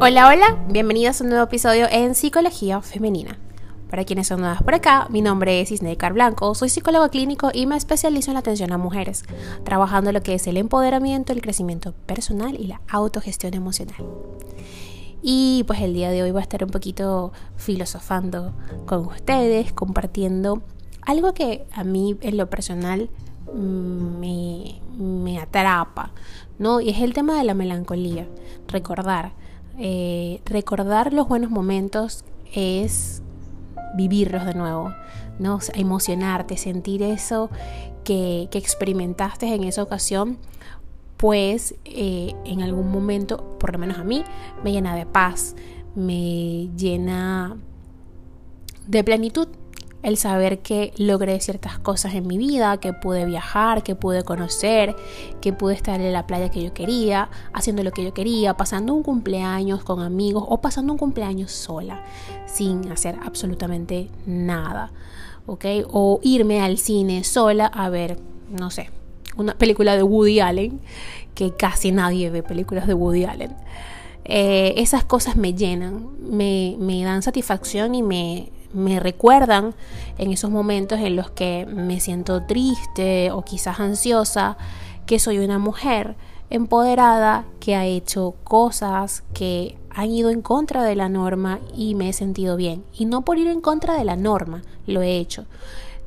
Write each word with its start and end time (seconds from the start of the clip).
Hola, 0.00 0.28
hola, 0.28 0.64
bienvenidos 0.68 1.20
a 1.20 1.24
un 1.24 1.30
nuevo 1.30 1.44
episodio 1.44 1.88
en 1.90 2.14
Psicología 2.14 2.80
Femenina. 2.80 3.36
Para 3.90 4.04
quienes 4.04 4.28
son 4.28 4.38
nuevas 4.38 4.62
por 4.62 4.72
acá, 4.76 5.08
mi 5.10 5.22
nombre 5.22 5.60
es 5.60 5.72
Isneikar 5.72 6.12
Blanco, 6.12 6.54
soy 6.54 6.68
psicólogo 6.68 7.08
clínico 7.08 7.50
y 7.52 7.66
me 7.66 7.76
especializo 7.76 8.30
en 8.30 8.34
la 8.34 8.38
atención 8.38 8.72
a 8.72 8.78
mujeres, 8.78 9.24
trabajando 9.64 10.12
lo 10.12 10.22
que 10.22 10.34
es 10.34 10.46
el 10.46 10.56
empoderamiento, 10.56 11.32
el 11.32 11.42
crecimiento 11.42 11.94
personal 12.06 12.54
y 12.60 12.68
la 12.68 12.80
autogestión 12.86 13.54
emocional. 13.54 13.96
Y 15.20 15.64
pues 15.66 15.80
el 15.80 15.94
día 15.94 16.10
de 16.10 16.22
hoy 16.22 16.30
voy 16.30 16.38
a 16.38 16.42
estar 16.42 16.62
un 16.62 16.70
poquito 16.70 17.32
filosofando 17.56 18.52
con 18.86 19.04
ustedes, 19.04 19.72
compartiendo 19.72 20.62
algo 21.02 21.34
que 21.34 21.66
a 21.72 21.82
mí 21.82 22.16
en 22.20 22.36
lo 22.36 22.48
personal 22.48 23.10
me, 23.52 24.80
me 24.96 25.40
atrapa, 25.40 26.12
¿no? 26.60 26.80
Y 26.80 26.90
es 26.90 27.00
el 27.00 27.14
tema 27.14 27.36
de 27.36 27.42
la 27.42 27.54
melancolía, 27.54 28.28
recordar. 28.68 29.32
Eh, 29.78 30.40
recordar 30.44 31.12
los 31.12 31.28
buenos 31.28 31.50
momentos 31.50 32.24
es 32.52 33.22
vivirlos 33.96 34.44
de 34.44 34.54
nuevo, 34.54 34.92
¿no? 35.38 35.60
emocionarte, 35.74 36.56
sentir 36.56 37.02
eso 37.02 37.48
que, 38.04 38.48
que, 38.50 38.58
experimentaste 38.58 39.54
en 39.54 39.64
esa 39.64 39.82
ocasión, 39.82 40.38
pues 41.16 41.74
eh, 41.84 42.34
en 42.44 42.62
algún 42.62 42.90
momento, 42.90 43.56
por 43.58 43.72
lo 43.72 43.78
menos 43.78 43.98
a 43.98 44.04
mí, 44.04 44.24
me 44.64 44.72
llena 44.72 44.94
de 44.96 45.06
paz, 45.06 45.54
me 45.94 46.68
llena 46.76 47.56
de 48.86 49.04
plenitud 49.04 49.48
el 50.08 50.16
saber 50.16 50.60
que 50.60 50.92
logré 50.96 51.38
ciertas 51.40 51.78
cosas 51.78 52.14
en 52.14 52.26
mi 52.26 52.38
vida, 52.38 52.78
que 52.78 52.92
pude 52.92 53.24
viajar, 53.24 53.82
que 53.82 53.94
pude 53.94 54.24
conocer, 54.24 54.96
que 55.40 55.52
pude 55.52 55.74
estar 55.74 56.00
en 56.00 56.12
la 56.12 56.26
playa 56.26 56.50
que 56.50 56.62
yo 56.62 56.74
quería, 56.74 57.30
haciendo 57.52 57.82
lo 57.82 57.92
que 57.92 58.02
yo 58.02 58.12
quería, 58.12 58.54
pasando 58.56 58.94
un 58.94 59.02
cumpleaños 59.02 59.84
con 59.84 60.00
amigos 60.00 60.44
o 60.48 60.60
pasando 60.60 60.92
un 60.92 60.98
cumpleaños 60.98 61.52
sola, 61.52 62.02
sin 62.46 62.90
hacer 62.90 63.16
absolutamente 63.24 64.10
nada, 64.26 64.92
¿ok? 65.46 65.64
O 65.90 66.20
irme 66.22 66.60
al 66.60 66.78
cine 66.78 67.22
sola 67.24 67.66
a 67.66 67.88
ver, 67.88 68.18
no 68.50 68.70
sé, 68.70 68.90
una 69.36 69.54
película 69.56 69.96
de 69.96 70.02
Woody 70.02 70.40
Allen, 70.40 70.80
que 71.34 71.52
casi 71.54 71.92
nadie 71.92 72.30
ve 72.30 72.42
películas 72.42 72.86
de 72.86 72.94
Woody 72.94 73.24
Allen. 73.24 73.54
Eh, 74.24 74.74
esas 74.76 75.04
cosas 75.04 75.36
me 75.36 75.54
llenan, 75.54 76.08
me, 76.20 76.76
me 76.78 77.02
dan 77.02 77.22
satisfacción 77.22 77.94
y 77.94 78.02
me 78.02 78.52
me 78.72 79.00
recuerdan 79.00 79.74
en 80.18 80.32
esos 80.32 80.50
momentos 80.50 80.98
en 81.00 81.16
los 81.16 81.30
que 81.30 81.66
me 81.66 82.00
siento 82.00 82.42
triste 82.42 83.30
o 83.30 83.42
quizás 83.42 83.80
ansiosa, 83.80 84.56
que 85.06 85.18
soy 85.18 85.38
una 85.38 85.58
mujer 85.58 86.16
empoderada 86.50 87.44
que 87.60 87.76
ha 87.76 87.84
hecho 87.84 88.34
cosas 88.44 89.22
que 89.34 89.76
han 89.90 90.10
ido 90.10 90.30
en 90.30 90.42
contra 90.42 90.84
de 90.84 90.96
la 90.96 91.08
norma 91.08 91.60
y 91.74 91.94
me 91.94 92.08
he 92.08 92.12
sentido 92.12 92.56
bien. 92.56 92.84
Y 92.96 93.04
no 93.04 93.22
por 93.22 93.38
ir 93.38 93.48
en 93.48 93.60
contra 93.60 93.96
de 93.96 94.04
la 94.04 94.16
norma, 94.16 94.62
lo 94.86 95.02
he 95.02 95.18
hecho. 95.18 95.46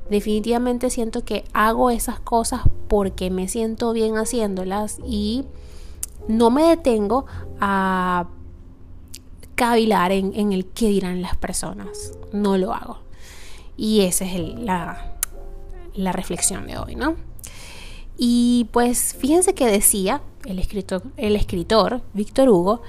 Definitivamente 0.10 0.90
siento 0.90 1.24
que 1.24 1.46
hago 1.54 1.90
esas 1.90 2.20
cosas 2.20 2.62
porque 2.88 3.30
me 3.30 3.48
siento 3.48 3.94
bien 3.94 4.18
haciéndolas 4.18 5.00
y 5.06 5.46
no 6.28 6.50
me 6.50 6.64
detengo 6.64 7.26
a 7.60 8.28
cavilar 9.62 10.12
en, 10.12 10.54
el 10.54 10.66
qué 10.66 10.88
dirán 10.88 11.22
las 11.22 11.38
personas. 11.38 12.14
No 12.34 12.58
lo 12.58 12.74
hago. 12.74 12.98
Y 13.78 14.02
esa 14.02 14.26
es 14.26 14.40
la, 14.58 15.14
reflexión 15.96 16.66
de 16.66 16.80
hoy, 16.80 16.96
¿no? 16.96 17.16
Y 18.18 18.70
pues 18.72 19.16
fíjense 19.20 19.54
que 19.54 19.68
decía 19.68 20.24
el 20.46 20.58
el 21.18 21.36
escritor 21.36 22.02
Víctor 22.14 22.50
Hugo 22.50 22.82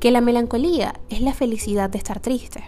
que 0.00 0.10
la 0.10 0.22
melancolía 0.22 0.98
es 1.10 1.20
la 1.20 1.34
felicidad 1.34 1.90
de 1.90 1.98
estar 1.98 2.20
triste. 2.20 2.64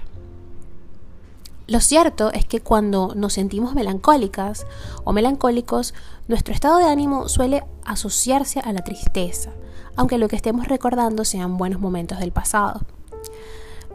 Lo 1.67 1.81
cierto 1.81 2.31
es 2.35 2.45
que 2.45 2.61
cuando 2.61 3.15
nos 3.17 3.33
sentimos 3.33 3.75
melancólicas 3.75 4.67
o 5.05 5.15
melancólicos, 5.15 5.95
nuestro 6.29 6.53
estado 6.53 6.77
de 6.77 6.85
ánimo 6.85 7.31
suele 7.31 7.65
asociarse 7.87 8.61
a 8.61 8.75
la 8.75 8.85
tristeza, 8.85 9.51
aunque 9.97 10.19
lo 10.19 10.29
que 10.29 10.37
estemos 10.37 10.69
recordando 10.69 11.25
sean 11.25 11.57
buenos 11.57 11.81
momentos 11.81 12.19
del 12.19 12.33
pasado. 12.33 12.83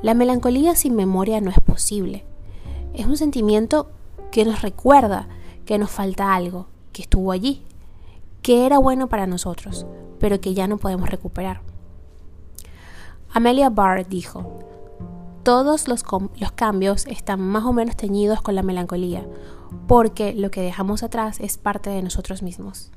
La 0.02 0.14
melancolía 0.14 0.76
sin 0.76 0.96
memoria 0.96 1.42
no 1.42 1.52
es 1.52 1.60
posible. 1.60 2.26
Es 2.94 3.06
un 3.06 3.18
sentimiento 3.18 3.90
que 4.32 4.46
nos 4.46 4.62
recuerda 4.62 5.28
que 5.66 5.78
nos 5.78 5.92
falta 5.92 6.34
algo, 6.34 6.68
que 6.92 7.04
estuvo 7.04 7.32
allí, 7.32 7.64
que 8.42 8.66
era 8.66 8.80
bueno 8.80 9.08
para 9.08 9.28
nosotros, 9.28 9.86
pero 10.20 10.42
que 10.42 10.54
ya 10.54 10.68
no 10.68 10.78
podemos 10.78 11.10
recuperar. 11.10 11.62
Amelia 13.32 13.70
Barr 13.70 14.08
dijo, 14.08 14.60
todos 15.44 15.88
los, 15.88 16.04
los, 16.12 16.52
cambios 16.52 17.06
están 17.06 17.40
más 17.40 17.64
o 17.64 17.72
menos 17.72 17.96
teñidos 17.96 18.42
con 18.42 18.56
la 18.56 18.64
melancolía, 18.64 19.26
porque 19.88 20.34
lo 20.34 20.52
que 20.52 20.62
dejamos 20.62 21.04
atrás 21.04 21.40
es 21.40 21.58
parte 21.58 21.90
de 21.90 22.02
nosotros 22.02 22.42
mismos. 22.42 22.92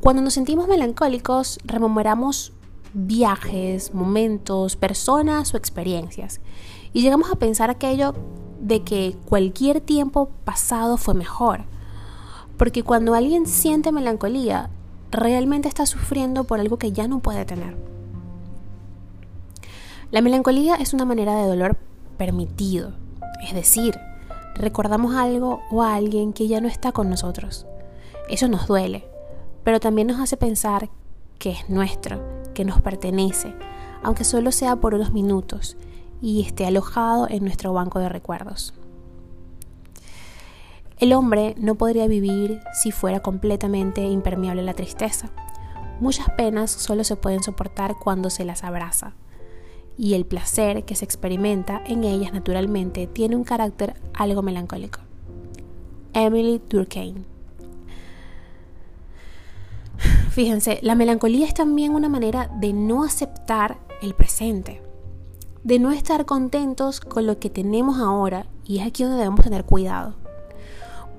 Cuando 0.00 0.22
nos 0.22 0.34
sentimos 0.34 0.68
melancólicos, 0.68 1.58
rememoramos 1.64 2.53
viajes, 2.94 3.92
momentos, 3.92 4.76
personas 4.76 5.52
o 5.52 5.56
experiencias. 5.56 6.40
Y 6.92 7.02
llegamos 7.02 7.30
a 7.30 7.36
pensar 7.36 7.68
aquello 7.68 8.14
de 8.60 8.82
que 8.82 9.16
cualquier 9.26 9.80
tiempo 9.80 10.30
pasado 10.44 10.96
fue 10.96 11.14
mejor. 11.14 11.64
Porque 12.56 12.84
cuando 12.84 13.14
alguien 13.14 13.46
siente 13.46 13.90
melancolía, 13.92 14.70
realmente 15.10 15.68
está 15.68 15.86
sufriendo 15.86 16.44
por 16.44 16.60
algo 16.60 16.78
que 16.78 16.92
ya 16.92 17.08
no 17.08 17.18
puede 17.18 17.44
tener. 17.44 17.76
La 20.10 20.20
melancolía 20.20 20.76
es 20.76 20.94
una 20.94 21.04
manera 21.04 21.34
de 21.36 21.48
dolor 21.48 21.76
permitido, 22.16 22.92
es 23.42 23.52
decir, 23.52 23.98
recordamos 24.54 25.16
algo 25.16 25.62
o 25.72 25.82
a 25.82 25.96
alguien 25.96 26.32
que 26.32 26.46
ya 26.46 26.60
no 26.60 26.68
está 26.68 26.92
con 26.92 27.10
nosotros. 27.10 27.66
Eso 28.28 28.46
nos 28.46 28.68
duele, 28.68 29.04
pero 29.64 29.80
también 29.80 30.06
nos 30.06 30.20
hace 30.20 30.36
pensar 30.36 30.88
que 31.38 31.50
es 31.50 31.68
nuestro 31.68 32.43
que 32.54 32.64
nos 32.64 32.80
pertenece, 32.80 33.54
aunque 34.02 34.24
solo 34.24 34.52
sea 34.52 34.76
por 34.76 34.94
unos 34.94 35.12
minutos 35.12 35.76
y 36.22 36.42
esté 36.42 36.66
alojado 36.66 37.28
en 37.28 37.44
nuestro 37.44 37.72
banco 37.72 37.98
de 37.98 38.08
recuerdos. 38.08 38.72
El 40.98 41.12
hombre 41.12 41.54
no 41.58 41.74
podría 41.74 42.06
vivir 42.06 42.60
si 42.72 42.92
fuera 42.92 43.20
completamente 43.20 44.02
impermeable 44.02 44.62
a 44.62 44.64
la 44.64 44.74
tristeza. 44.74 45.28
Muchas 46.00 46.30
penas 46.30 46.70
solo 46.70 47.04
se 47.04 47.16
pueden 47.16 47.42
soportar 47.42 47.96
cuando 48.02 48.30
se 48.30 48.44
las 48.44 48.64
abraza, 48.64 49.12
y 49.98 50.14
el 50.14 50.24
placer 50.24 50.84
que 50.84 50.94
se 50.94 51.04
experimenta 51.04 51.82
en 51.84 52.04
ellas 52.04 52.32
naturalmente 52.32 53.06
tiene 53.06 53.36
un 53.36 53.44
carácter 53.44 53.94
algo 54.14 54.42
melancólico. 54.42 55.00
Emily 56.14 56.62
Durkheim 56.68 57.24
Fíjense, 60.34 60.80
la 60.82 60.96
melancolía 60.96 61.46
es 61.46 61.54
también 61.54 61.94
una 61.94 62.08
manera 62.08 62.50
de 62.56 62.72
no 62.72 63.04
aceptar 63.04 63.78
el 64.02 64.14
presente, 64.14 64.82
de 65.62 65.78
no 65.78 65.92
estar 65.92 66.24
contentos 66.24 66.98
con 66.98 67.24
lo 67.24 67.38
que 67.38 67.50
tenemos 67.50 68.00
ahora 68.00 68.48
y 68.64 68.80
es 68.80 68.86
aquí 68.88 69.04
donde 69.04 69.18
debemos 69.18 69.44
tener 69.44 69.62
cuidado. 69.62 70.16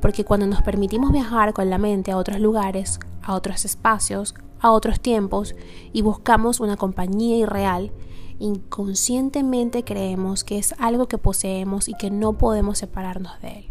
Porque 0.01 0.25
cuando 0.25 0.47
nos 0.47 0.61
permitimos 0.63 1.13
viajar 1.13 1.53
con 1.53 1.69
la 1.69 1.77
mente 1.77 2.11
a 2.11 2.17
otros 2.17 2.41
lugares, 2.41 2.99
a 3.23 3.35
otros 3.35 3.63
espacios, 3.63 4.35
a 4.59 4.71
otros 4.71 4.99
tiempos 4.99 5.55
y 5.93 6.01
buscamos 6.01 6.59
una 6.59 6.75
compañía 6.75 7.37
irreal, 7.37 7.93
inconscientemente 8.39 9.85
creemos 9.85 10.43
que 10.43 10.57
es 10.57 10.75
algo 10.77 11.07
que 11.07 11.17
poseemos 11.17 11.87
y 11.87 11.93
que 11.93 12.11
no 12.11 12.33
podemos 12.33 12.79
separarnos 12.79 13.39
de 13.41 13.59
él. 13.59 13.69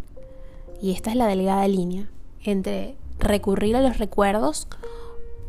Y 0.81 0.93
esta 0.93 1.11
es 1.11 1.16
la 1.16 1.26
delgada 1.26 1.69
línea 1.69 2.09
entre 2.43 2.97
recurrir 3.19 3.76
a 3.76 3.82
los 3.82 3.99
recuerdos 3.99 4.69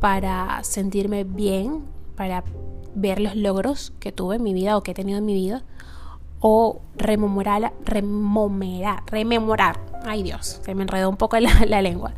para 0.05 0.63
sentirme 0.63 1.23
bien, 1.23 1.83
para 2.15 2.43
ver 2.93 3.19
los 3.19 3.35
logros 3.35 3.91
que 3.99 4.11
tuve 4.11 4.35
en 4.35 4.43
mi 4.43 4.53
vida 4.53 4.77
o 4.77 4.83
que 4.83 4.91
he 4.91 4.93
tenido 4.93 5.17
en 5.17 5.25
mi 5.25 5.33
vida, 5.33 5.63
o 6.39 6.79
rememorar, 6.95 7.73
rememorar, 7.83 9.01
rememorar, 9.07 9.79
ay 10.05 10.21
Dios, 10.21 10.61
se 10.63 10.75
me 10.75 10.83
enredó 10.83 11.09
un 11.09 11.17
poco 11.17 11.39
la, 11.39 11.81
lengua, 11.81 12.13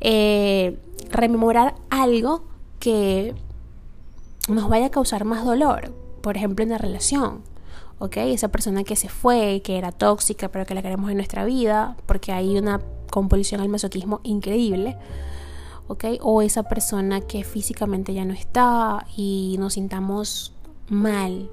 eh, 0.00 0.78
rememorar 1.08 1.76
algo 1.88 2.44
que 2.78 3.34
nos 4.46 4.68
vaya 4.68 4.84
a 4.84 4.90
causar 4.90 5.24
más 5.24 5.46
dolor, 5.46 5.94
por 6.20 6.36
ejemplo 6.36 6.62
en 6.62 6.72
la 6.72 6.76
relación, 6.76 7.40
¿ok? 8.00 8.18
Esa 8.18 8.48
persona 8.48 8.84
que 8.84 8.96
se 8.96 9.08
fue, 9.08 9.62
que 9.64 9.78
era 9.78 9.92
tóxica, 9.92 10.50
pero 10.50 10.66
que 10.66 10.74
la 10.74 10.82
queremos 10.82 11.08
en 11.10 11.16
nuestra 11.16 11.46
vida, 11.46 11.96
porque 12.04 12.32
hay 12.32 12.58
una 12.58 12.82
compulsión 13.08 13.62
al 13.62 13.70
masoquismo 13.70 14.20
increíble. 14.24 14.98
O 15.88 16.42
esa 16.42 16.64
persona 16.64 17.20
que 17.20 17.44
físicamente 17.44 18.12
ya 18.12 18.24
no 18.24 18.34
está 18.34 19.06
y 19.16 19.56
nos 19.58 19.74
sintamos 19.74 20.52
mal 20.88 21.50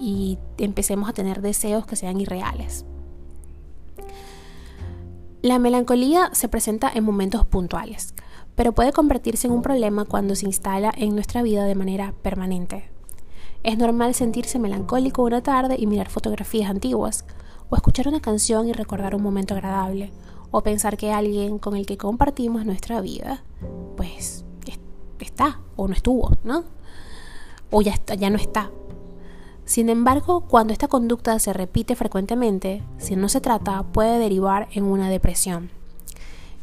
y 0.00 0.38
empecemos 0.58 1.08
a 1.08 1.12
tener 1.12 1.42
deseos 1.42 1.86
que 1.86 1.96
sean 1.96 2.20
irreales. 2.20 2.84
La 5.42 5.58
melancolía 5.58 6.30
se 6.32 6.48
presenta 6.48 6.90
en 6.94 7.02
momentos 7.02 7.44
puntuales, 7.44 8.14
pero 8.54 8.72
puede 8.72 8.92
convertirse 8.92 9.48
en 9.48 9.54
un 9.54 9.62
problema 9.62 10.04
cuando 10.04 10.36
se 10.36 10.46
instala 10.46 10.92
en 10.96 11.14
nuestra 11.14 11.42
vida 11.42 11.64
de 11.64 11.74
manera 11.74 12.14
permanente. 12.22 12.88
Es 13.64 13.76
normal 13.76 14.14
sentirse 14.14 14.58
melancólico 14.58 15.22
una 15.22 15.42
tarde 15.42 15.76
y 15.78 15.86
mirar 15.86 16.08
fotografías 16.08 16.70
antiguas, 16.70 17.24
o 17.70 17.76
escuchar 17.76 18.06
una 18.06 18.20
canción 18.20 18.68
y 18.68 18.72
recordar 18.72 19.14
un 19.14 19.22
momento 19.22 19.54
agradable, 19.54 20.12
o 20.52 20.62
pensar 20.62 20.96
que 20.96 21.10
alguien 21.10 21.58
con 21.58 21.74
el 21.74 21.86
que 21.86 21.96
compartimos 21.96 22.64
nuestra 22.64 23.00
vida, 23.00 23.42
pues 23.96 24.44
está 25.18 25.60
o 25.76 25.88
no 25.88 25.94
estuvo, 25.94 26.36
¿no? 26.44 26.64
O 27.70 27.82
ya, 27.82 27.94
ya 28.18 28.30
no 28.30 28.36
está. 28.36 28.70
Sin 29.64 29.88
embargo, 29.88 30.42
cuando 30.42 30.72
esta 30.72 30.88
conducta 30.88 31.38
se 31.38 31.52
repite 31.52 31.96
frecuentemente, 31.96 32.82
si 32.98 33.16
no 33.16 33.28
se 33.28 33.40
trata, 33.40 33.82
puede 33.82 34.18
derivar 34.18 34.68
en 34.72 34.84
una 34.84 35.08
depresión. 35.08 35.70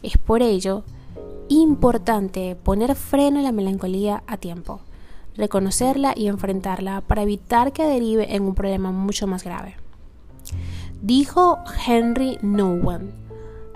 Es 0.03 0.18
por 0.18 0.42
ello 0.42 0.83
importante 1.47 2.56
poner 2.56 2.95
freno 2.95 3.39
a 3.39 3.42
la 3.42 3.51
melancolía 3.51 4.24
a 4.27 4.38
tiempo, 4.38 4.81
reconocerla 5.35 6.13
y 6.15 6.27
enfrentarla 6.27 7.01
para 7.01 7.24
evitar 7.24 7.74
que 7.74 7.85
derive 7.85 8.35
en 8.35 8.44
un 8.44 8.53
problema 8.53 8.92
mucho 8.92 9.25
más 9.25 9.44
grave. 9.44 9.77
Dijo 11.01 11.57
Henry 11.88 12.38
Nowen, 12.42 13.29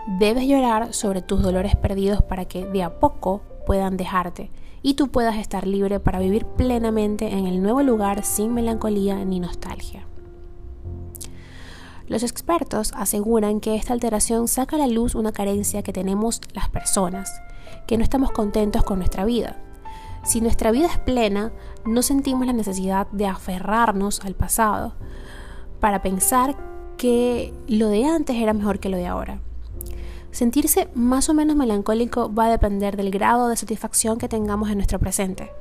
debes 0.08 0.46
llorar 0.46 0.94
sobre 0.94 1.22
tus 1.22 1.42
dolores 1.42 1.76
perdidos 1.76 2.22
para 2.22 2.46
que 2.46 2.66
de 2.66 2.84
a 2.84 3.00
poco 3.00 3.42
puedan 3.66 3.98
dejarte 3.98 4.52
y 4.82 4.96
tú 4.96 5.08
puedas 5.08 5.38
estar 5.38 5.66
libre 5.66 6.00
para 6.00 6.20
vivir 6.20 6.46
plenamente 6.46 7.30
en 7.32 7.48
el 7.48 7.62
nuevo 7.62 7.82
lugar 7.82 8.24
sin 8.24 8.54
melancolía 8.54 9.24
ni 9.24 9.40
nostalgia. 9.40 10.06
Los 12.08 12.22
expertos 12.22 12.92
aseguran 12.96 13.62
que 13.62 13.76
esta 13.76 13.94
alteración 13.94 14.50
saca 14.50 14.76
a 14.76 14.80
la 14.80 14.88
luz 14.88 15.16
una 15.16 15.32
carencia 15.32 15.84
que 15.84 15.94
tenemos 15.94 16.42
las 16.54 16.70
personas, 16.70 17.32
que 17.88 17.98
no 17.98 18.04
estamos 18.04 18.32
contentos 18.32 18.84
con 18.84 19.00
nuestra 19.00 19.24
vida. 19.24 19.58
Si 20.24 20.42
nuestra 20.42 20.72
vida 20.72 20.88
es 20.88 21.00
plena, 21.00 21.54
no 21.86 22.02
sentimos 22.02 22.46
la 22.46 22.54
necesidad 22.54 23.08
de 23.12 23.28
aferrarnos 23.28 24.20
al 24.26 24.36
pasado 24.36 24.94
para 25.80 26.02
pensar 26.02 26.58
que 26.98 27.54
lo 27.68 27.88
de 27.88 28.06
antes 28.06 28.36
era 28.36 28.54
mejor 28.54 28.80
que 28.80 28.90
lo 28.90 28.98
de 28.98 29.08
ahora. 29.08 29.40
Sentirse 30.34 30.90
más 30.96 31.30
o 31.30 31.36
menos 31.36 31.56
melancólico 31.56 32.34
va 32.34 32.46
a 32.46 32.50
depender 32.50 32.98
del 32.98 33.12
grado 33.12 33.50
de 33.50 33.56
satisfacción 33.56 34.18
que 34.18 34.28
tengamos 34.28 34.72
en 34.72 34.78
nuestro 34.78 34.98
presente. 34.98 35.52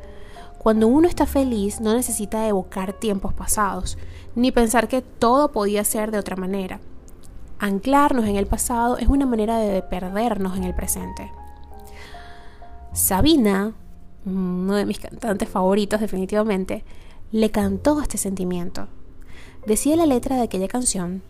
Cuando 0.56 0.88
uno 0.88 1.06
está 1.08 1.26
feliz 1.26 1.78
no 1.82 1.92
necesita 1.92 2.48
evocar 2.48 2.94
tiempos 2.94 3.34
pasados, 3.34 3.98
ni 4.34 4.50
pensar 4.50 4.88
que 4.88 5.02
todo 5.02 5.52
podía 5.52 5.84
ser 5.84 6.10
de 6.10 6.18
otra 6.18 6.36
manera. 6.36 6.80
Anclarnos 7.58 8.24
en 8.24 8.36
el 8.36 8.46
pasado 8.46 8.96
es 8.96 9.08
una 9.08 9.26
manera 9.26 9.58
de 9.58 9.82
perdernos 9.82 10.56
en 10.56 10.64
el 10.64 10.74
presente. 10.74 11.30
Sabina, 12.94 13.74
uno 14.24 14.74
de 14.74 14.86
mis 14.86 15.00
cantantes 15.00 15.50
favoritos 15.50 16.00
definitivamente, 16.00 16.82
le 17.30 17.50
cantó 17.50 18.00
este 18.00 18.16
sentimiento. 18.16 18.88
Decía 19.66 19.96
la 19.96 20.06
letra 20.06 20.36
de 20.36 20.42
aquella 20.42 20.68
canción, 20.68 21.22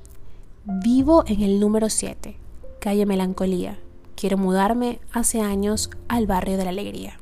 vivo 0.65 1.25
en 1.27 1.43
el 1.43 1.59
número 1.59 1.91
7, 1.91 2.37
calle 2.83 3.07
Melancolía. 3.07 3.79
Quiero 4.17 4.37
mudarme 4.37 4.99
hace 5.13 5.41
años 5.41 5.89
al 6.09 6.27
barrio 6.27 6.57
de 6.57 6.65
la 6.65 6.71
alegría. 6.71 7.17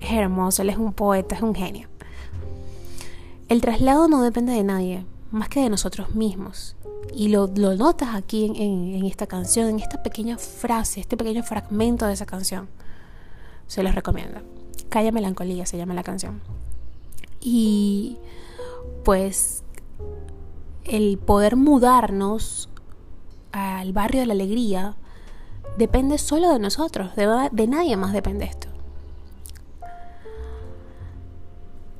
Es 0.00 0.10
hermoso, 0.10 0.62
él 0.62 0.70
es 0.70 0.76
un 0.76 0.92
poeta, 0.92 1.36
es 1.36 1.42
un 1.42 1.54
genio. 1.54 1.86
El 3.48 3.60
traslado 3.60 4.08
no 4.08 4.20
depende 4.22 4.52
de 4.52 4.64
nadie, 4.64 5.06
más 5.30 5.48
que 5.48 5.60
de 5.60 5.70
nosotros 5.70 6.16
mismos. 6.16 6.74
Y 7.14 7.28
lo, 7.28 7.46
notas 7.46 8.16
aquí 8.16 8.46
en, 8.46 9.04
esta 9.04 9.28
canción, 9.28 9.68
en 9.68 9.78
esta 9.78 10.02
pequeña 10.02 10.38
frase, 10.38 10.98
este 10.98 11.16
pequeño 11.16 11.44
fragmento 11.44 12.06
de 12.06 12.14
esa 12.14 12.26
canción. 12.26 12.68
Se 13.68 13.84
los 13.84 13.94
recomiendo. 13.94 14.40
Calle 14.88 15.12
Melancolía 15.12 15.66
se 15.66 15.76
llama 15.76 15.94
la 15.94 16.02
canción. 16.02 16.40
Y 17.40 18.16
pues 19.04 19.62
el 20.82 21.16
poder 21.16 21.54
mudarnos 21.54 22.68
al 23.54 23.92
barrio 23.92 24.20
de 24.20 24.26
la 24.26 24.32
alegría 24.32 24.96
depende 25.78 26.18
solo 26.18 26.52
de 26.52 26.58
nosotros, 26.58 27.14
de, 27.14 27.66
nadie 27.68 27.96
más 27.96 28.12
depende 28.12 28.46
esto. 28.46 28.68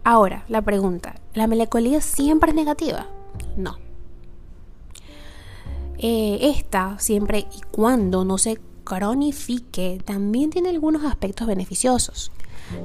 Ahora, 0.03 0.45
la 0.49 0.63
pregunta, 0.63 1.15
¿la 1.33 1.47
melancolía 1.47 2.01
siempre 2.01 2.51
es 2.51 2.57
negativa? 2.57 3.07
No. 3.57 3.79
Eh, 5.97 6.39
esta, 6.43 6.99
siempre 6.99 7.47
y 7.51 7.61
cuando 7.71 8.25
no 8.25 8.37
se 8.37 8.61
cronifique, 8.83 10.03
también 10.05 10.51
tiene 10.51 10.71
algunos 10.71 11.05
aspectos 11.05 11.47
beneficiosos. 11.47 12.33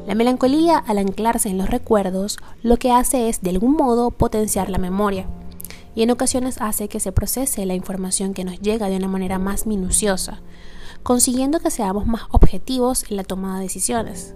La 0.06 0.14
melancolía, 0.14 0.78
al 0.78 1.00
anclarse 1.00 1.50
en 1.50 1.58
los 1.58 1.70
recuerdos, 1.70 2.38
lo 2.62 2.78
que 2.78 2.92
hace 2.92 3.30
es, 3.30 3.42
de 3.42 3.50
algún 3.50 3.74
modo, 3.74 4.12
potenciar 4.12 4.70
la 4.70 4.78
memoria 4.78 5.26
y 6.00 6.04
en 6.04 6.12
ocasiones 6.12 6.62
hace 6.62 6.88
que 6.88 7.02
se 7.02 7.12
procese 7.12 7.66
la 7.66 7.74
información 7.74 8.34
que 8.34 8.46
nos 8.46 8.62
llega 8.62 8.88
de 8.88 8.96
una 8.96 9.10
manera 9.10 9.38
más 9.38 9.68
minuciosa, 9.68 10.40
consiguiendo 11.04 11.60
que 11.60 11.72
seamos 11.72 12.08
más 12.08 12.22
objetivos 12.32 13.04
en 13.10 13.18
la 13.18 13.26
toma 13.26 13.58
de 13.58 13.64
decisiones. 13.64 14.34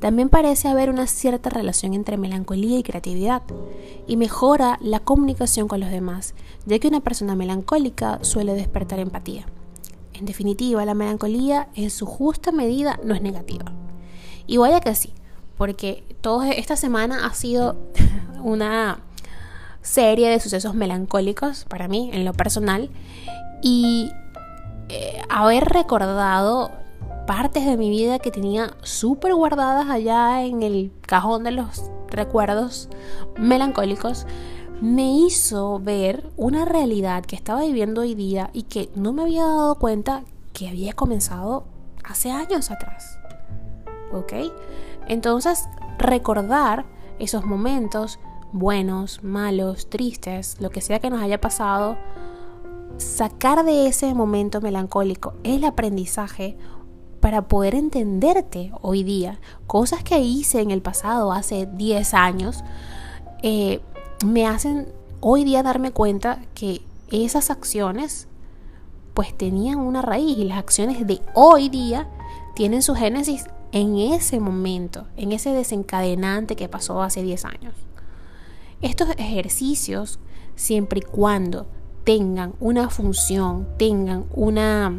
También 0.00 0.28
parece 0.28 0.66
haber 0.66 0.90
una 0.90 1.06
cierta 1.06 1.50
relación 1.50 1.94
entre 1.94 2.16
melancolía 2.16 2.80
y 2.80 2.82
creatividad, 2.82 3.42
y 4.08 4.16
mejora 4.16 4.76
la 4.82 4.98
comunicación 4.98 5.68
con 5.68 5.78
los 5.78 5.92
demás, 5.92 6.34
ya 6.66 6.80
que 6.80 6.88
una 6.88 6.98
persona 6.98 7.36
melancólica 7.36 8.18
suele 8.22 8.54
despertar 8.54 8.98
empatía. 8.98 9.46
En 10.14 10.24
definitiva, 10.24 10.84
la 10.84 10.94
melancolía 10.94 11.68
en 11.76 11.90
su 11.90 12.06
justa 12.06 12.50
medida 12.50 12.98
no 13.04 13.14
es 13.14 13.22
negativa. 13.22 13.66
Y 14.48 14.56
vaya 14.56 14.80
que 14.80 14.96
sí, 14.96 15.14
porque 15.56 16.02
toda 16.22 16.50
esta 16.50 16.74
semana 16.74 17.24
ha 17.24 17.34
sido 17.34 17.76
una 18.42 18.98
serie 19.82 20.30
de 20.30 20.40
sucesos 20.40 20.74
melancólicos 20.74 21.64
para 21.66 21.88
mí, 21.88 22.10
en 22.12 22.24
lo 22.24 22.32
personal, 22.32 22.90
y 23.60 24.10
eh, 24.88 25.20
haber 25.28 25.64
recordado 25.64 26.70
partes 27.26 27.64
de 27.64 27.76
mi 27.76 27.90
vida 27.90 28.18
que 28.18 28.30
tenía 28.30 28.74
súper 28.82 29.34
guardadas 29.34 29.88
allá 29.88 30.44
en 30.44 30.62
el 30.62 30.92
cajón 31.02 31.44
de 31.44 31.52
los 31.52 31.90
recuerdos 32.08 32.88
melancólicos, 33.36 34.26
me 34.80 35.12
hizo 35.12 35.78
ver 35.78 36.30
una 36.36 36.64
realidad 36.64 37.24
que 37.24 37.36
estaba 37.36 37.62
viviendo 37.62 38.00
hoy 38.00 38.14
día 38.14 38.50
y 38.52 38.64
que 38.64 38.90
no 38.96 39.12
me 39.12 39.22
había 39.22 39.44
dado 39.44 39.76
cuenta 39.76 40.24
que 40.52 40.68
había 40.68 40.92
comenzado 40.92 41.64
hace 42.04 42.30
años 42.30 42.70
atrás. 42.70 43.18
¿Ok? 44.12 44.32
Entonces, 45.06 45.68
recordar 45.98 46.84
esos 47.18 47.44
momentos, 47.44 48.18
buenos, 48.52 49.22
malos, 49.24 49.88
tristes, 49.88 50.56
lo 50.60 50.70
que 50.70 50.80
sea 50.80 51.00
que 51.00 51.10
nos 51.10 51.22
haya 51.22 51.40
pasado, 51.40 51.96
sacar 52.98 53.64
de 53.64 53.86
ese 53.86 54.14
momento 54.14 54.60
melancólico 54.60 55.34
el 55.42 55.64
aprendizaje 55.64 56.56
para 57.20 57.48
poder 57.48 57.74
entenderte 57.74 58.72
hoy 58.82 59.04
día. 59.04 59.40
Cosas 59.66 60.02
que 60.02 60.18
hice 60.18 60.60
en 60.60 60.70
el 60.70 60.82
pasado, 60.82 61.32
hace 61.32 61.66
10 61.66 62.14
años, 62.14 62.62
eh, 63.42 63.80
me 64.24 64.46
hacen 64.46 64.88
hoy 65.20 65.44
día 65.44 65.62
darme 65.62 65.92
cuenta 65.92 66.42
que 66.54 66.82
esas 67.10 67.50
acciones 67.50 68.28
pues 69.14 69.36
tenían 69.36 69.78
una 69.78 70.02
raíz 70.02 70.38
y 70.38 70.44
las 70.44 70.58
acciones 70.58 71.06
de 71.06 71.20
hoy 71.34 71.68
día 71.68 72.08
tienen 72.54 72.82
su 72.82 72.94
génesis 72.94 73.44
en 73.72 73.98
ese 73.98 74.40
momento, 74.40 75.06
en 75.16 75.32
ese 75.32 75.50
desencadenante 75.50 76.56
que 76.56 76.68
pasó 76.68 77.02
hace 77.02 77.22
10 77.22 77.44
años. 77.44 77.74
Estos 78.82 79.10
ejercicios, 79.16 80.18
siempre 80.56 80.98
y 80.98 81.02
cuando 81.02 81.66
tengan 82.02 82.54
una 82.58 82.90
función, 82.90 83.68
tengan 83.78 84.26
una, 84.34 84.92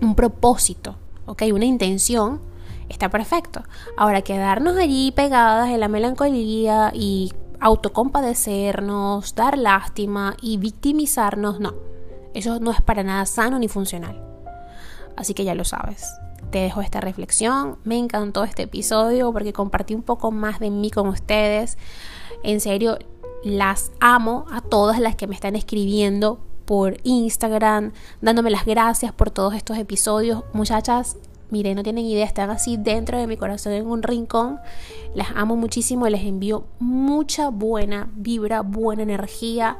un 0.00 0.14
propósito, 0.16 0.96
¿ok? 1.26 1.42
Una 1.54 1.66
intención, 1.66 2.40
está 2.88 3.08
perfecto. 3.08 3.62
Ahora, 3.96 4.22
quedarnos 4.22 4.76
allí 4.76 5.12
pegadas 5.12 5.70
en 5.70 5.78
la 5.78 5.86
melancolía 5.86 6.90
y 6.92 7.32
autocompadecernos, 7.60 9.36
dar 9.36 9.56
lástima 9.56 10.36
y 10.42 10.56
victimizarnos, 10.56 11.60
no. 11.60 11.74
Eso 12.34 12.58
no 12.58 12.72
es 12.72 12.80
para 12.80 13.04
nada 13.04 13.24
sano 13.24 13.58
ni 13.60 13.68
funcional. 13.68 14.20
Así 15.16 15.32
que 15.32 15.44
ya 15.44 15.54
lo 15.54 15.64
sabes. 15.64 16.12
Te 16.50 16.58
dejo 16.58 16.80
esta 16.80 17.00
reflexión. 17.00 17.78
Me 17.84 17.98
encantó 17.98 18.44
este 18.44 18.62
episodio 18.62 19.32
porque 19.32 19.52
compartí 19.52 19.94
un 19.94 20.02
poco 20.02 20.30
más 20.30 20.58
de 20.58 20.70
mí 20.70 20.90
con 20.90 21.08
ustedes. 21.08 21.78
En 22.42 22.60
serio, 22.60 22.98
las 23.44 23.92
amo 24.00 24.46
a 24.50 24.60
todas 24.60 24.98
las 24.98 25.16
que 25.16 25.26
me 25.26 25.34
están 25.34 25.56
escribiendo 25.56 26.40
por 26.64 26.98
Instagram, 27.02 27.92
dándome 28.20 28.50
las 28.50 28.64
gracias 28.64 29.12
por 29.12 29.30
todos 29.30 29.54
estos 29.54 29.76
episodios. 29.76 30.44
Muchachas, 30.52 31.16
miren, 31.50 31.76
no 31.76 31.82
tienen 31.82 32.04
idea, 32.04 32.24
están 32.24 32.50
así 32.50 32.76
dentro 32.76 33.18
de 33.18 33.26
mi 33.26 33.36
corazón 33.36 33.72
en 33.72 33.86
un 33.86 34.02
rincón. 34.02 34.60
Las 35.14 35.28
amo 35.34 35.56
muchísimo 35.56 36.06
y 36.06 36.10
les 36.10 36.22
envío 36.22 36.66
mucha 36.78 37.48
buena 37.48 38.08
vibra, 38.14 38.60
buena 38.60 39.02
energía. 39.02 39.78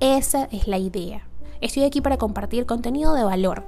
Esa 0.00 0.44
es 0.52 0.68
la 0.68 0.78
idea. 0.78 1.26
Estoy 1.60 1.82
aquí 1.82 2.00
para 2.00 2.18
compartir 2.18 2.66
contenido 2.66 3.14
de 3.14 3.24
valor, 3.24 3.64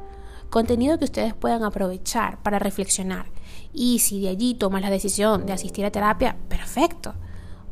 contenido 0.51 0.99
que 0.99 1.05
ustedes 1.05 1.35
puedan 1.35 1.65
aprovechar 1.65 2.43
para 2.43 2.59
reflexionar. 2.59 3.27
Y 3.73 4.01
si 4.01 4.21
de 4.21 4.29
allí 4.29 4.55
tomas 4.55 4.83
la 4.83 4.91
decisión 4.91 5.47
de 5.47 5.53
asistir 5.53 5.85
a 5.85 5.91
terapia, 5.91 6.37
perfecto 6.49 7.15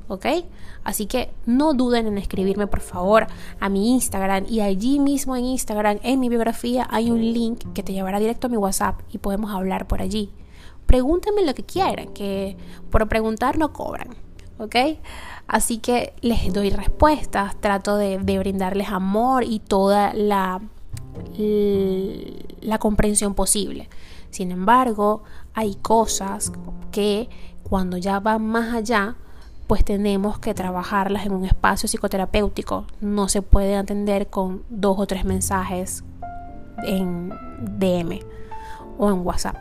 ¿ok? 0.09 0.27
Así 0.85 1.07
que 1.07 1.31
no 1.47 1.75
duden 1.75 2.07
en 2.07 2.19
escribirme 2.19 2.67
por 2.67 2.81
favor 2.81 3.27
a 3.61 3.69
mi 3.69 3.93
Instagram 3.93 4.47
y 4.49 4.61
allí 4.61 4.99
mismo 4.99 5.37
en 5.37 5.45
Instagram, 5.45 5.99
en 6.03 6.19
mi 6.19 6.29
biografía, 6.29 6.87
hay 6.91 7.11
un 7.11 7.21
link 7.21 7.65
que 7.75 7.83
te 7.83 7.93
llevará 7.93 8.19
directo 8.19 8.47
a 8.47 8.51
mi 8.51 8.57
WhatsApp 8.57 9.01
y 9.11 9.19
podemos 9.19 9.51
hablar 9.53 9.87
por 9.87 10.01
allí. 10.01 10.33
Pregúntenme 10.87 11.45
lo 11.45 11.55
que 11.55 11.65
quieran, 11.65 12.09
que 12.15 12.57
por 12.91 13.07
preguntar 13.09 13.59
no 13.59 13.75
cobran, 13.75 14.17
¿ok? 14.59 14.77
Así 15.47 15.79
que 15.79 16.15
les 16.23 16.53
doy 16.53 16.71
respuestas, 16.71 17.61
trato 17.61 17.97
de, 17.97 18.17
brindarles 18.19 18.89
amor 18.89 19.45
y 19.45 19.61
toda 19.61 20.15
la, 20.15 20.63
la 22.63 22.79
comprensión 22.79 23.35
posible. 23.35 23.89
Sin 24.31 24.51
embargo, 24.51 25.23
hay 25.55 25.75
cosas 25.77 26.53
que 26.93 27.29
cuando 27.63 27.97
ya 27.97 28.21
van 28.21 28.47
más 28.47 28.75
allá, 28.75 29.17
pues 29.67 29.85
tenemos 29.85 30.39
que 30.39 30.55
trabajarlas 30.55 31.27
en 31.27 31.33
un 31.33 31.45
espacio 31.45 31.89
psicoterapéutico. 31.89 32.87
No 33.01 33.29
se 33.29 33.43
puede 33.43 33.77
atender 33.77 34.29
con 34.29 34.63
dos 34.71 34.99
o 34.99 35.07
tres 35.07 35.25
mensajes 35.25 36.05
en 36.85 37.31
DM 37.79 38.21
o 38.99 39.11
en 39.11 39.27
WhatsApp. 39.27 39.57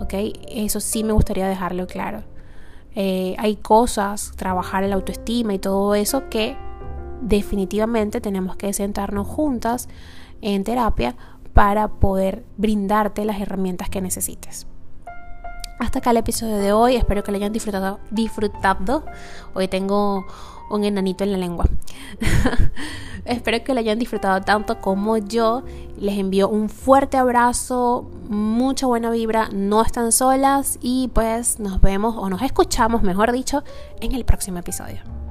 ¿Ok? 0.00 0.14
Eso 0.48 0.80
sí 0.80 1.04
me 1.04 1.12
gustaría 1.12 1.48
dejarlo 1.48 1.86
claro. 1.86 2.24
Eh, 2.94 3.36
hay 3.38 3.56
cosas, 3.56 4.32
trabajar 4.36 4.82
el 4.82 4.92
autoestima 4.92 5.54
y 5.54 5.58
todo 5.58 5.94
eso 5.94 6.28
que 6.28 6.56
definitivamente 7.20 8.20
tenemos 8.20 8.56
que 8.56 8.72
sentarnos 8.72 9.26
juntas 9.26 9.88
en 10.40 10.64
terapia 10.64 11.16
para 11.56 11.88
poder 11.88 12.44
brindarte 12.58 13.24
las 13.24 13.40
herramientas 13.40 13.88
que 13.88 14.02
necesites. 14.02 14.66
Hasta 15.78 16.00
acá 16.00 16.10
el 16.10 16.18
episodio 16.18 16.58
de 16.58 16.74
hoy. 16.74 16.96
Espero 16.96 17.24
que 17.24 17.32
lo 17.32 17.38
hayan 17.38 17.54
disfrutado. 17.54 17.98
disfrutado. 18.10 19.06
Hoy 19.54 19.66
tengo 19.66 20.26
un 20.68 20.84
enanito 20.84 21.24
en 21.24 21.32
la 21.32 21.38
lengua. 21.38 21.64
Espero 23.24 23.64
que 23.64 23.72
lo 23.72 23.80
hayan 23.80 23.98
disfrutado 23.98 24.42
tanto 24.42 24.82
como 24.82 25.16
yo. 25.16 25.62
Les 25.98 26.18
envío 26.18 26.50
un 26.50 26.68
fuerte 26.68 27.16
abrazo, 27.16 28.06
mucha 28.28 28.86
buena 28.86 29.10
vibra. 29.10 29.48
No 29.50 29.80
están 29.80 30.12
solas 30.12 30.78
y 30.82 31.08
pues 31.14 31.58
nos 31.58 31.80
vemos 31.80 32.16
o 32.18 32.28
nos 32.28 32.42
escuchamos, 32.42 33.00
mejor 33.00 33.32
dicho, 33.32 33.64
en 34.02 34.14
el 34.14 34.26
próximo 34.26 34.58
episodio. 34.58 35.25